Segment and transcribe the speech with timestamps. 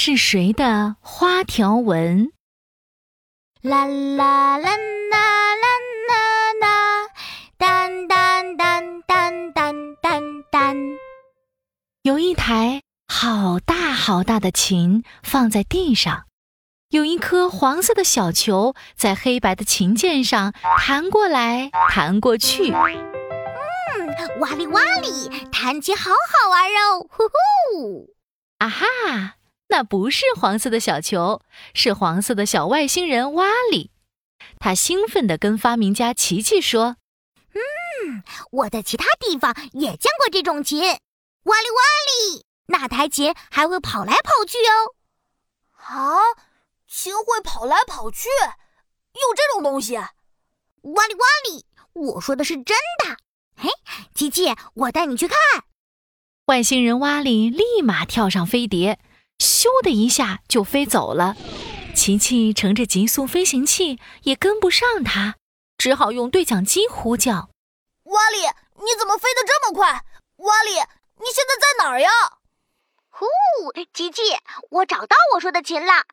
[0.00, 2.30] 是谁的花条纹？
[3.62, 5.66] 啦啦啦啦啦
[6.08, 7.08] 啦啦，
[7.58, 10.22] 当当当当当当
[10.52, 10.76] 当。
[12.02, 16.26] 有一台好大好大的琴放在地上，
[16.90, 22.70] 有一颗黄色的小球在黑白的琴键上弹过来弹过去。
[22.70, 27.04] 嗯，哇哩哇哩，弹琴好好玩哦！
[27.10, 28.14] 呼呼。
[28.58, 29.34] 啊哈，
[29.68, 31.42] 那不是黄色的小球，
[31.74, 33.90] 是黄色的小外星人瓦里。
[34.58, 36.96] 他兴奋地跟发明家琪琪说
[37.54, 41.82] ：“嗯，我在其他地方也见过这种琴，哇里哇
[42.34, 44.94] 里，那台琴还会跑来跑去哦。”
[45.76, 46.16] 啊，
[46.86, 48.28] 琴会跑来跑去，
[49.12, 49.96] 有这种东西？
[49.96, 53.16] 哇哩哇哩，我说的是真的。
[53.56, 53.68] 嘿，
[54.14, 55.36] 琪琪，我带你去看。
[56.46, 58.98] 外星人瓦里立马跳上飞碟，
[59.38, 61.36] 咻的一下就飞走了。
[61.94, 65.34] 琪琪乘着极速飞行器也跟不上它，
[65.76, 67.50] 只好用对讲机呼叫
[68.04, 68.38] ：“瓦里，
[68.76, 70.04] 你怎么飞得这么快？
[70.36, 72.08] 瓦里，你现在在哪儿呀？”
[73.10, 73.26] 呼，
[73.92, 74.22] 琪琪，
[74.70, 76.04] 我找到我说的琴了。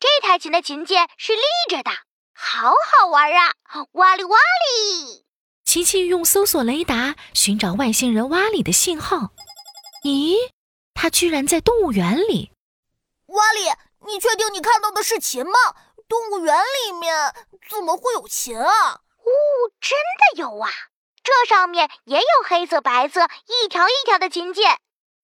[0.00, 1.90] 这台琴的琴键是立着的，
[2.34, 3.52] 好好玩啊！
[3.92, 5.24] 哇哩哇哩。
[5.64, 9.32] 琪琪用搜索雷达寻找外星人瓦里的信号。
[10.04, 10.36] 咦，
[10.94, 12.50] 他居然在动物园里！
[13.34, 13.68] 瓦里，
[14.06, 15.52] 你确定你看到的是琴吗？
[16.08, 16.54] 动物园
[16.86, 17.34] 里面
[17.68, 18.92] 怎么会有琴啊？
[18.92, 19.30] 哦，
[19.80, 20.70] 真的有啊！
[21.22, 24.78] 这上面也有黑色、白色一条一条的琴键。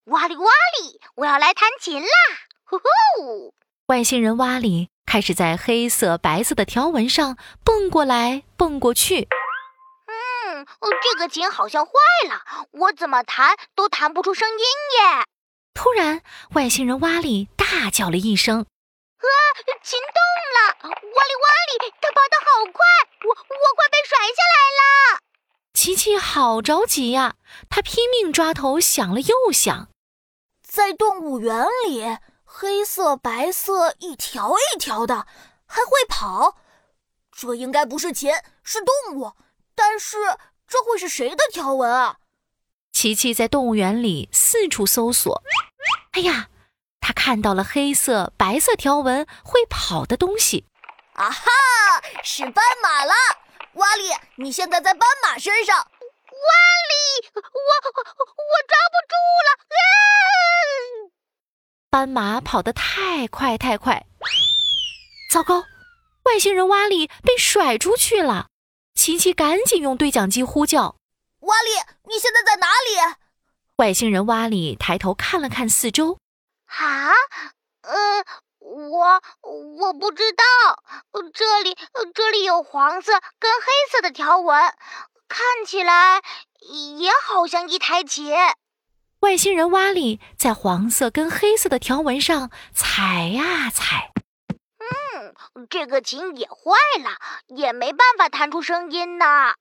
[0.06, 2.08] 哇里哇里，我要来弹琴啦！
[2.64, 3.54] 呼呼！
[3.86, 9.28] 外星人瓦里开始在黑色、白色的条纹上蹦过来蹦过去。
[10.08, 10.66] 嗯
[11.02, 11.92] 这个琴好像坏
[12.28, 15.24] 了，我怎么弹都弹不出声音耶！
[15.74, 16.22] 突然，
[16.54, 18.58] 外星人瓦里大叫了一声
[19.22, 19.28] ：“啊，
[19.82, 20.18] 琴动
[20.56, 20.58] 了！
[20.82, 22.82] 哇哩哇哩，它跑得好快，
[23.22, 25.20] 我我快被甩下来了！”
[25.72, 27.36] 琪琪好着急呀，
[27.68, 29.88] 他拼命抓头想了又想，
[30.66, 35.26] 在动物园里，黑色、白色一条一条的，
[35.64, 36.56] 还会跑，
[37.30, 38.32] 这应该不是琴，
[38.64, 39.32] 是动物，
[39.74, 40.18] 但是。
[40.72, 42.18] 这会是谁的条纹啊？
[42.92, 45.42] 琪琪在动物园里四处搜索。
[46.12, 46.48] 哎呀，
[47.00, 50.64] 他看到了黑色、白色条纹会跑的东西。
[51.14, 51.50] 啊哈，
[52.22, 53.12] 是斑马了！
[53.74, 54.04] 瓦里，
[54.36, 55.76] 你现在在斑马身上。
[55.76, 57.42] 瓦里，我我
[58.68, 59.14] 抓不住
[59.46, 59.50] 了！
[59.68, 59.82] 啊！
[61.90, 64.06] 斑马跑得太快太快，
[65.30, 65.64] 糟糕，
[66.22, 68.46] 外星人瓦里被甩出去了。
[68.94, 70.96] 琪琪赶紧用对讲机呼叫
[71.40, 71.70] ：“瓦里，
[72.08, 73.16] 你现在在哪里？”
[73.76, 76.18] 外星人瓦里抬头看了看四周
[76.78, 77.12] ，“啊，
[77.82, 78.24] 呃，
[78.58, 79.22] 我
[79.78, 80.44] 我不知道，
[81.34, 81.76] 这里
[82.14, 84.56] 这里有黄色跟黑色的条纹，
[85.28, 86.22] 看起来
[86.98, 88.34] 也好像一台琴。”
[89.20, 94.12] 外星人瓦里在黄色跟黑色的条纹上踩呀踩。
[94.78, 96.72] 嗯这个琴也坏
[97.02, 99.54] 了，也没办法弹出声音呢。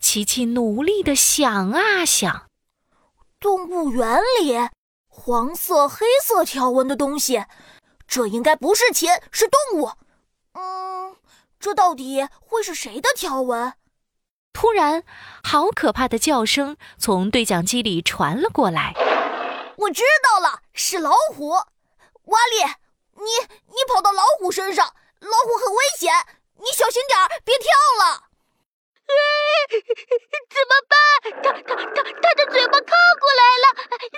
[0.00, 2.48] 琪琪努力的想啊想，
[3.38, 4.54] 动物园里
[5.26, 7.46] 黄色、黑色条纹的东西，
[8.06, 9.90] 这应该不是琴，是动物。
[10.52, 11.16] 嗯，
[11.58, 13.72] 这到底会是谁的条纹？
[14.52, 15.02] 突然，
[15.42, 18.94] 好可怕的叫声从对讲机里传了过来。
[19.78, 22.62] 我知道了，是老虎，瓦里。
[23.16, 23.24] 你
[23.66, 26.14] 你跑到老虎身上，老虎很危险，
[26.60, 27.66] 你小心点儿，别跳
[27.98, 28.22] 了。
[30.50, 30.96] 怎么办？
[31.42, 33.66] 他他他他的嘴巴靠过来了！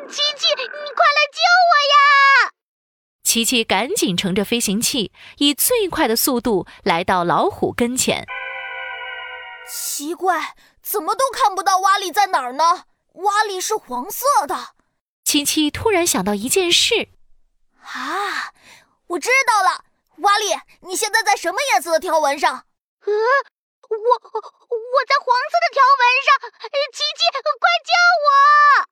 [0.08, 1.96] 琪琪，你快来救我呀！
[3.38, 8.26] 琪琪赶紧乘着飞行器，以最快的速度来到老虎跟前。
[9.70, 12.86] 奇怪，怎么都看不到瓦里在哪儿呢？
[13.12, 14.70] 瓦里是黄色的。
[15.22, 17.10] 琪琪突然想到一件事，
[17.80, 18.52] 啊！
[19.06, 19.84] 我知道了，
[20.16, 20.46] 瓦里，
[20.80, 22.52] 你现在在什么颜色的条纹上？
[22.52, 23.12] 呃，
[23.88, 26.50] 我我在黄色的条纹上。
[26.92, 27.22] 琪琪，
[27.60, 27.92] 快救
[28.26, 28.88] 我！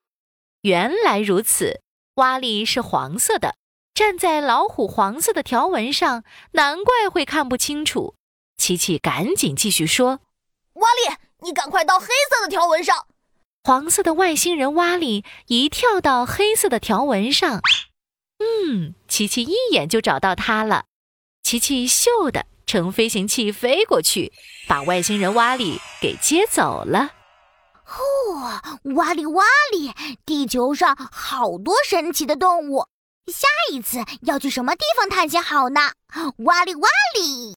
[0.61, 1.81] 原来如此，
[2.15, 3.57] 瓦里是黄色的，
[3.97, 8.13] 站在老虎黄色的条纹上，难怪会看不清楚。
[8.55, 10.19] 琪琪赶紧继续说
[10.77, 13.07] ：“瓦里，你赶快到黑色的条纹上。”
[13.65, 17.59] 黄色的外星人瓦里一跳到黑色的条纹上。
[18.37, 20.85] 嗯，琪琪一眼就找到它了。
[21.41, 24.31] 琪琪咻的乘飞行器飞过去，
[24.67, 27.13] 把外星人瓦里给接走了。
[27.87, 28.61] 哦，
[28.93, 29.91] 瓦里瓦里，
[30.23, 32.85] 地球上好多神奇的动物，
[33.31, 35.79] 下一次要去什么地方探险好呢？
[36.37, 37.55] 哇哩哇哩！